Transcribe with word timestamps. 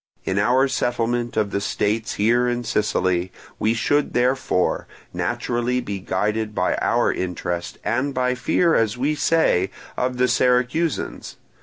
In 0.25 0.39
our 0.39 0.67
settlement 0.67 1.37
of 1.37 1.51
the 1.51 1.61
states 1.61 2.13
here 2.15 2.47
in 2.49 2.63
Sicily, 2.63 3.31
we 3.59 3.75
should 3.75 4.13
therefore; 4.15 4.87
naturally 5.13 5.79
be 5.79 5.99
guided 5.99 6.55
by 6.55 6.73
our 6.81 7.13
interest, 7.13 7.77
and 7.83 8.11
by 8.11 8.33
fear, 8.33 8.73
as 8.73 8.97
we 8.97 9.13
say, 9.13 9.69
of 9.95 10.17
the 10.17 10.27
Syracusans. 10.27 11.35